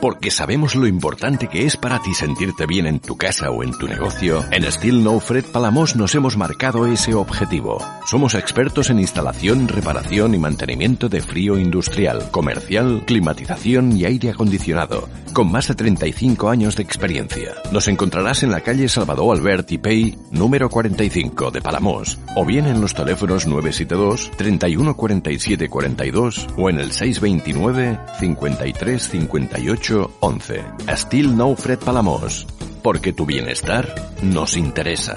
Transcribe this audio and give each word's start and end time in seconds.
Porque 0.00 0.30
sabemos 0.30 0.76
lo 0.76 0.86
importante 0.86 1.48
que 1.48 1.66
es 1.66 1.76
para 1.76 2.00
ti 2.00 2.14
sentirte 2.14 2.66
bien 2.66 2.86
en 2.86 3.00
tu 3.00 3.16
casa 3.16 3.50
o 3.50 3.64
en 3.64 3.76
tu 3.76 3.88
negocio, 3.88 4.44
en 4.52 4.70
Steel 4.70 5.02
No 5.02 5.18
Fred 5.18 5.44
Palamos 5.46 5.96
nos 5.96 6.14
hemos 6.14 6.36
marcado 6.36 6.86
ese 6.86 7.14
objetivo. 7.14 7.78
Somos 8.06 8.34
expertos 8.34 8.90
en 8.90 9.00
instalación, 9.00 9.66
reparación 9.66 10.34
y 10.34 10.38
mantenimiento 10.38 11.08
de 11.08 11.20
frío 11.20 11.58
industrial, 11.58 12.30
comercial, 12.30 13.02
climatización 13.06 13.96
y 13.96 14.04
aire 14.04 14.30
acondicionado, 14.30 15.08
con 15.32 15.50
más 15.50 15.66
de 15.66 15.74
35 15.74 16.48
años 16.48 16.76
de 16.76 16.84
experiencia. 16.84 17.54
Nos 17.72 17.88
encontrarás 17.88 18.44
en 18.44 18.52
la 18.52 18.60
calle 18.60 18.88
Salvador 18.88 19.36
Albert 19.36 19.72
y 19.72 19.78
Pei, 19.78 20.16
número 20.30 20.70
45 20.70 21.50
de 21.50 21.60
Palamos, 21.60 22.18
o 22.36 22.44
bien 22.44 22.66
en 22.66 22.80
los 22.80 22.94
teléfonos 22.94 23.48
972 23.48 24.30
31 24.36 24.96
47 24.96 25.68
42 25.68 26.46
o 26.56 26.70
en 26.70 26.78
el 26.78 26.92
629 26.92 27.98
53 28.20 29.08
58 29.08 29.87
11. 29.96 30.64
Still 30.96 31.36
No 31.36 31.56
Fred 31.56 31.78
Palamos. 31.78 32.46
Porque 32.82 33.12
tu 33.12 33.26
bienestar 33.26 33.94
nos 34.22 34.56
interesa. 34.56 35.16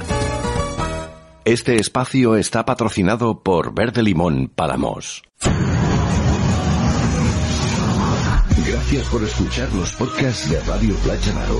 Este 1.44 1.76
espacio 1.76 2.36
está 2.36 2.66
patrocinado 2.66 3.42
por 3.42 3.74
Verde 3.74 4.04
Limón 4.04 4.52
Palamos. 4.54 5.24
Gracias 8.68 9.08
por 9.08 9.24
escuchar 9.24 9.72
los 9.74 9.92
podcasts 9.94 10.50
de 10.50 10.60
Radio 10.62 10.96
Playa 10.98 11.34
Naro. 11.34 11.60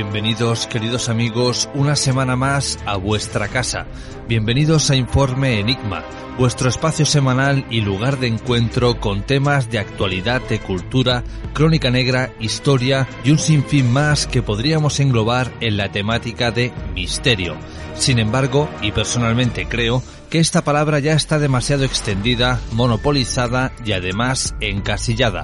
Bienvenidos, 0.00 0.68
queridos 0.68 1.08
amigos, 1.08 1.68
una 1.74 1.96
semana 1.96 2.36
más 2.36 2.78
a 2.86 2.96
vuestra 2.96 3.48
casa. 3.48 3.88
Bienvenidos 4.28 4.90
a 4.90 4.94
Informe 4.94 5.58
Enigma, 5.58 6.04
vuestro 6.38 6.68
espacio 6.68 7.04
semanal 7.04 7.66
y 7.68 7.80
lugar 7.80 8.20
de 8.20 8.28
encuentro 8.28 9.00
con 9.00 9.22
temas 9.22 9.72
de 9.72 9.80
actualidad, 9.80 10.40
de 10.42 10.60
cultura, 10.60 11.24
crónica 11.52 11.90
negra, 11.90 12.32
historia 12.38 13.08
y 13.24 13.32
un 13.32 13.40
sinfín 13.40 13.92
más 13.92 14.28
que 14.28 14.40
podríamos 14.40 15.00
englobar 15.00 15.52
en 15.58 15.76
la 15.76 15.90
temática 15.90 16.52
de 16.52 16.72
misterio. 16.94 17.56
Sin 17.96 18.20
embargo, 18.20 18.68
y 18.80 18.92
personalmente 18.92 19.66
creo, 19.66 20.04
que 20.30 20.38
esta 20.38 20.62
palabra 20.62 21.00
ya 21.00 21.14
está 21.14 21.40
demasiado 21.40 21.82
extendida, 21.82 22.60
monopolizada 22.70 23.72
y 23.84 23.90
además 23.90 24.54
encasillada. 24.60 25.42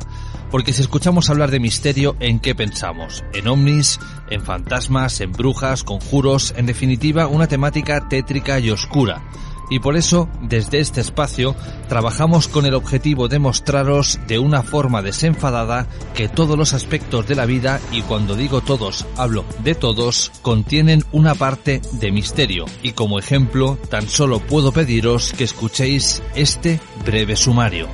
Porque 0.51 0.73
si 0.73 0.83
escuchamos 0.83 1.31
hablar 1.31 1.51
de 1.51 1.61
misterio, 1.61 2.17
¿en 2.21 2.39
qué 2.39 2.55
pensamos? 2.55 3.25
¿En 3.33 3.49
ovnis? 3.49 3.99
¿En 4.31 4.43
fantasmas? 4.43 5.21
¿En 5.21 5.33
brujas? 5.33 5.83
¿Conjuros? 5.85 6.55
En 6.57 6.67
definitiva, 6.67 7.27
una 7.27 7.49
temática 7.49 8.09
tétrica 8.09 8.61
y 8.61 8.71
oscura. 8.71 9.23
Y 9.71 9.79
por 9.79 9.97
eso, 9.97 10.29
desde 10.43 10.81
este 10.81 11.01
espacio, 11.01 11.57
trabajamos 11.89 12.49
con 12.49 12.67
el 12.67 12.75
objetivo 12.75 13.29
de 13.29 13.39
mostraros 13.39 14.21
de 14.27 14.39
una 14.39 14.63
forma 14.63 15.03
desenfadada 15.03 15.87
que 16.15 16.29
todos 16.29 16.59
los 16.59 16.75
aspectos 16.75 17.27
de 17.27 17.35
la 17.35 17.47
vida, 17.47 17.81
y 17.91 18.03
cuando 18.03 18.37
digo 18.37 18.61
todos, 18.61 19.07
hablo 19.17 19.45
de 19.63 19.75
todos, 19.75 20.31
contienen 20.43 21.05
una 21.13 21.35
parte 21.35 21.81
de 21.93 22.13
misterio. 22.13 22.67
Y 22.83 22.93
como 22.93 23.19
ejemplo, 23.19 23.79
tan 23.89 24.09
solo 24.09 24.41
puedo 24.41 24.73
pediros 24.73 25.33
que 25.33 25.45
escuchéis 25.45 26.23
este 26.35 26.81
breve 27.05 27.37
sumario. 27.37 27.89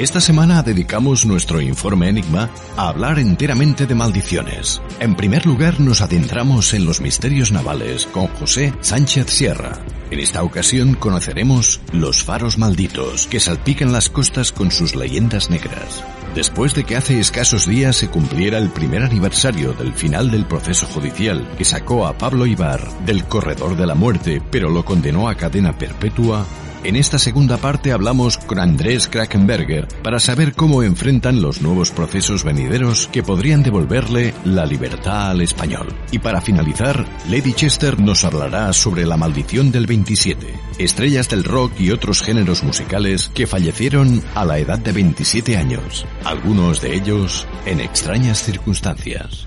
Esta 0.00 0.18
semana 0.18 0.62
dedicamos 0.62 1.26
nuestro 1.26 1.60
informe 1.60 2.08
Enigma 2.08 2.48
a 2.78 2.88
hablar 2.88 3.18
enteramente 3.18 3.86
de 3.86 3.94
maldiciones. 3.94 4.80
En 4.98 5.14
primer 5.14 5.44
lugar 5.44 5.78
nos 5.78 6.00
adentramos 6.00 6.72
en 6.72 6.86
los 6.86 7.02
misterios 7.02 7.52
navales 7.52 8.06
con 8.06 8.26
José 8.28 8.72
Sánchez 8.80 9.26
Sierra. 9.28 9.78
En 10.10 10.18
esta 10.18 10.42
ocasión 10.42 10.94
conoceremos 10.94 11.82
los 11.92 12.24
faros 12.24 12.56
malditos 12.56 13.26
que 13.26 13.40
salpican 13.40 13.92
las 13.92 14.08
costas 14.08 14.52
con 14.52 14.70
sus 14.70 14.96
leyendas 14.96 15.50
negras. 15.50 16.02
Después 16.34 16.72
de 16.74 16.84
que 16.84 16.96
hace 16.96 17.20
escasos 17.20 17.66
días 17.66 17.94
se 17.94 18.08
cumpliera 18.08 18.56
el 18.56 18.70
primer 18.70 19.02
aniversario 19.02 19.74
del 19.74 19.92
final 19.92 20.30
del 20.30 20.46
proceso 20.46 20.86
judicial 20.86 21.46
que 21.58 21.66
sacó 21.66 22.06
a 22.06 22.16
Pablo 22.16 22.46
Ibar 22.46 22.88
del 23.04 23.24
corredor 23.24 23.76
de 23.76 23.86
la 23.86 23.94
muerte 23.94 24.40
pero 24.50 24.70
lo 24.70 24.82
condenó 24.82 25.28
a 25.28 25.34
cadena 25.34 25.76
perpetua, 25.76 26.46
en 26.84 26.96
esta 26.96 27.18
segunda 27.18 27.58
parte 27.58 27.92
hablamos 27.92 28.38
con 28.38 28.58
Andrés 28.58 29.08
Krakenberger 29.08 29.86
para 30.02 30.18
saber 30.18 30.54
cómo 30.54 30.82
enfrentan 30.82 31.42
los 31.42 31.60
nuevos 31.60 31.90
procesos 31.90 32.44
venideros 32.44 33.08
que 33.08 33.22
podrían 33.22 33.62
devolverle 33.62 34.34
la 34.44 34.66
libertad 34.66 35.30
al 35.30 35.42
español. 35.42 35.88
Y 36.10 36.18
para 36.18 36.40
finalizar, 36.40 37.06
Lady 37.28 37.52
Chester 37.52 38.00
nos 38.00 38.24
hablará 38.24 38.72
sobre 38.72 39.04
la 39.06 39.16
maldición 39.16 39.70
del 39.70 39.86
27, 39.86 40.46
estrellas 40.78 41.28
del 41.28 41.44
rock 41.44 41.72
y 41.78 41.90
otros 41.90 42.22
géneros 42.22 42.62
musicales 42.62 43.30
que 43.34 43.46
fallecieron 43.46 44.22
a 44.34 44.44
la 44.44 44.58
edad 44.58 44.78
de 44.78 44.92
27 44.92 45.56
años, 45.56 46.06
algunos 46.24 46.80
de 46.80 46.94
ellos 46.94 47.46
en 47.66 47.80
extrañas 47.80 48.42
circunstancias. 48.42 49.46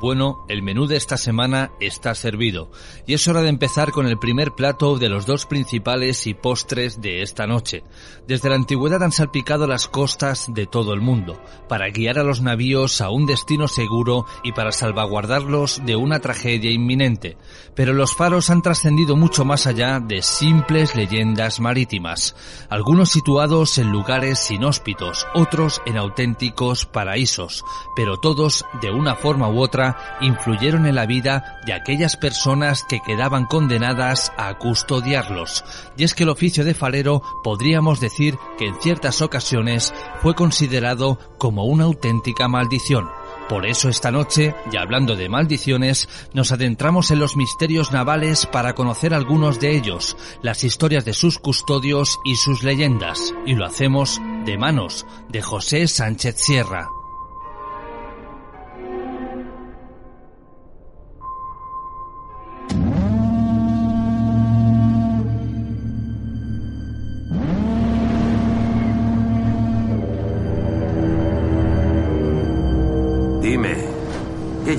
Bueno, 0.00 0.46
el 0.48 0.62
menú 0.62 0.86
de 0.86 0.96
esta 0.96 1.18
semana 1.18 1.72
está 1.78 2.14
servido 2.14 2.70
y 3.06 3.12
es 3.12 3.28
hora 3.28 3.42
de 3.42 3.50
empezar 3.50 3.90
con 3.90 4.06
el 4.06 4.18
primer 4.18 4.52
plato 4.52 4.96
de 4.96 5.10
los 5.10 5.26
dos 5.26 5.44
principales 5.44 6.26
y 6.26 6.32
postres 6.32 7.02
de 7.02 7.20
esta 7.20 7.46
noche. 7.46 7.82
Desde 8.26 8.48
la 8.48 8.54
antigüedad 8.54 9.02
han 9.02 9.12
salpicado 9.12 9.66
las 9.66 9.88
costas 9.88 10.46
de 10.54 10.64
todo 10.64 10.94
el 10.94 11.02
mundo 11.02 11.38
para 11.68 11.90
guiar 11.90 12.18
a 12.18 12.22
los 12.22 12.40
navíos 12.40 13.02
a 13.02 13.10
un 13.10 13.26
destino 13.26 13.68
seguro 13.68 14.24
y 14.42 14.52
para 14.52 14.72
salvaguardarlos 14.72 15.82
de 15.84 15.96
una 15.96 16.20
tragedia 16.20 16.70
inminente. 16.70 17.36
Pero 17.74 17.92
los 17.92 18.16
faros 18.16 18.48
han 18.48 18.62
trascendido 18.62 19.16
mucho 19.16 19.44
más 19.44 19.66
allá 19.66 20.00
de 20.00 20.22
simples 20.22 20.96
leyendas 20.96 21.60
marítimas, 21.60 22.34
algunos 22.70 23.10
situados 23.10 23.76
en 23.76 23.92
lugares 23.92 24.50
inhóspitos, 24.50 25.26
otros 25.34 25.82
en 25.84 25.98
auténticos 25.98 26.86
paraísos, 26.86 27.64
pero 27.94 28.16
todos 28.16 28.64
de 28.80 28.90
una 28.90 29.14
forma 29.14 29.50
u 29.50 29.60
otra 29.60 29.89
influyeron 30.20 30.86
en 30.86 30.94
la 30.94 31.06
vida 31.06 31.60
de 31.66 31.72
aquellas 31.72 32.16
personas 32.16 32.84
que 32.88 33.00
quedaban 33.00 33.46
condenadas 33.46 34.32
a 34.36 34.54
custodiarlos. 34.54 35.64
Y 35.96 36.04
es 36.04 36.14
que 36.14 36.24
el 36.24 36.30
oficio 36.30 36.64
de 36.64 36.74
farero 36.74 37.22
podríamos 37.42 38.00
decir 38.00 38.36
que 38.58 38.66
en 38.66 38.80
ciertas 38.80 39.22
ocasiones 39.22 39.92
fue 40.20 40.34
considerado 40.34 41.18
como 41.38 41.64
una 41.64 41.84
auténtica 41.84 42.48
maldición. 42.48 43.08
Por 43.50 43.66
eso 43.66 43.88
esta 43.88 44.12
noche, 44.12 44.54
y 44.70 44.76
hablando 44.76 45.16
de 45.16 45.28
maldiciones, 45.28 46.08
nos 46.32 46.52
adentramos 46.52 47.10
en 47.10 47.18
los 47.18 47.36
misterios 47.36 47.90
navales 47.90 48.46
para 48.46 48.76
conocer 48.76 49.12
algunos 49.12 49.58
de 49.58 49.76
ellos, 49.76 50.16
las 50.40 50.62
historias 50.62 51.04
de 51.04 51.14
sus 51.14 51.40
custodios 51.40 52.20
y 52.24 52.36
sus 52.36 52.62
leyendas, 52.62 53.34
y 53.46 53.56
lo 53.56 53.66
hacemos 53.66 54.20
de 54.44 54.56
manos 54.56 55.04
de 55.28 55.42
José 55.42 55.88
Sánchez 55.88 56.36
Sierra. 56.36 56.99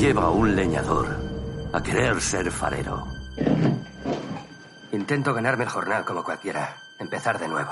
Lleva 0.02 0.24
a 0.24 0.30
un 0.32 0.56
leñador 0.56 1.16
a 1.72 1.84
querer 1.84 2.20
ser 2.20 2.50
farero? 2.50 3.06
Intento 4.92 5.32
ganarme 5.34 5.66
el 5.66 5.70
jornal 5.70 6.04
como 6.04 6.24
cualquiera. 6.24 6.76
Empezar 6.98 7.40
de 7.40 7.48
nuevo. 7.48 7.72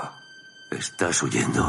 Estás 0.70 1.20
huyendo. 1.24 1.62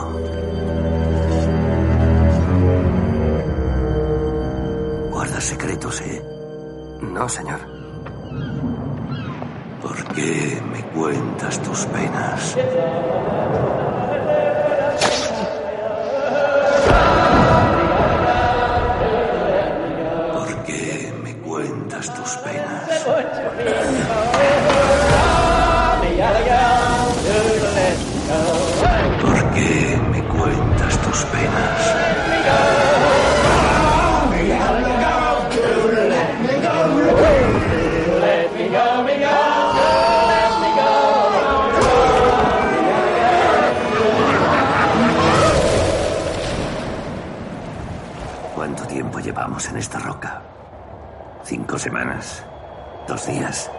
Guardas 5.10 5.44
secretos, 5.44 6.02
¿eh? 6.02 6.22
No, 7.02 7.28
señor. 7.28 7.60
¿Por 9.82 10.04
qué 10.14 10.62
me 10.72 10.84
cuentas 10.90 11.62
tus 11.64 11.86
penas? 11.88 12.56
Tiempo 49.02 49.20
llevamos 49.20 49.68
en 49.68 49.78
esta 49.78 49.98
roca? 49.98 50.44
¿Cinco 51.44 51.80
semanas? 51.80 52.46
¿Dos 53.08 53.26
días? 53.26 53.72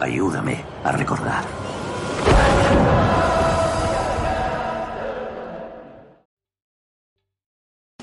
Ayúdame 0.00 0.64
a 0.82 0.90
recordar. 0.90 1.44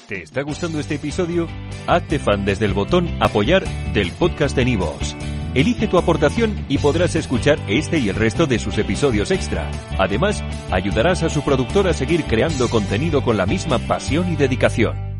¿Te 0.08 0.24
está 0.24 0.44
gustando 0.44 0.80
este 0.80 0.96
episodio? 0.96 1.50
Hazte 1.86 2.18
fan 2.18 2.46
desde 2.46 2.64
el 2.64 2.74
botón 2.74 3.10
Apoyar 3.20 3.66
del 3.94 4.14
podcast 4.14 4.56
de 4.56 4.64
Nivos. 4.64 5.18
Elige 5.54 5.90
tu 5.90 5.98
aportación 5.98 6.66
y 6.70 6.78
podrás 6.78 7.18
escuchar 7.18 7.60
este 7.68 7.98
y 7.98 8.08
el 8.08 8.16
resto 8.16 8.48
de 8.48 8.58
sus 8.58 8.78
episodios 8.78 9.32
extra. 9.32 9.70
Además, 10.00 10.42
ayudarás 10.72 11.24
a 11.24 11.30
su 11.30 11.44
productor 11.44 11.90
a 11.90 11.94
seguir 11.94 12.24
creando 12.24 12.70
contenido 12.70 13.22
con 13.22 13.36
la 13.36 13.46
misma 13.46 13.80
pasión 13.80 14.32
y 14.32 14.38
dedicación. 14.38 15.13